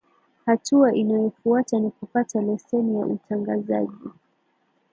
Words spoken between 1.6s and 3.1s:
ni kupata leseni ya